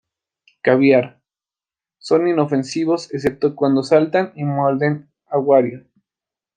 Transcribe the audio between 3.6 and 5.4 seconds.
saltan y muerden a